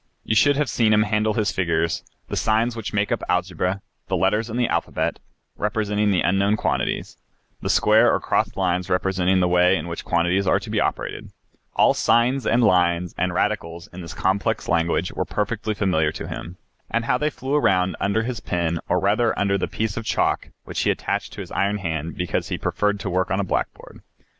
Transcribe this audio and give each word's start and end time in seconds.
You 0.23 0.33
should 0.33 0.55
have 0.57 0.67
seen 0.67 0.93
him 0.93 1.03
handle 1.03 1.35
his 1.35 1.51
figures, 1.51 2.03
the 2.27 2.35
signs 2.35 2.75
which 2.75 2.91
make 2.91 3.11
up 3.11 3.21
algebra, 3.29 3.83
the 4.07 4.17
letters 4.17 4.49
in 4.49 4.57
the 4.57 4.67
alphabet, 4.67 5.19
representing 5.57 6.09
the 6.09 6.23
unknown 6.23 6.57
quantities, 6.57 7.17
the 7.61 7.69
square 7.69 8.11
or 8.11 8.19
crossed 8.19 8.57
lines 8.57 8.89
representing 8.89 9.41
the 9.41 9.47
way 9.47 9.77
in 9.77 9.87
which 9.87 10.03
quantities 10.03 10.47
are 10.47 10.59
to 10.61 10.71
be 10.71 10.79
operated. 10.81 11.29
All 11.75 11.93
signs 11.93 12.47
and 12.47 12.63
lines, 12.63 13.13
and 13.15 13.31
radicals 13.31 13.83
used 13.89 13.93
in 13.95 14.01
this 14.01 14.15
complex 14.15 14.67
language 14.67 15.11
were 15.13 15.23
perfectly 15.23 15.75
familiar 15.75 16.11
to 16.13 16.27
him. 16.27 16.57
And 16.89 17.05
how 17.05 17.19
they 17.19 17.29
flew 17.29 17.53
around 17.53 17.95
under 17.99 18.23
his 18.23 18.39
pen, 18.39 18.79
or 18.89 18.97
rather 18.99 19.37
under 19.37 19.55
the 19.55 19.67
piece 19.67 19.97
of 19.97 20.03
chalk 20.05 20.47
which 20.63 20.81
he 20.81 20.89
attached 20.89 21.31
to 21.33 21.41
his 21.41 21.51
iron 21.51 21.77
hand, 21.77 22.15
because 22.17 22.47
he 22.47 22.57
preferred 22.57 22.99
to 23.01 23.09
work 23.11 23.29
on 23.29 23.39
a 23.39 23.43
blackboard. 23.43 24.01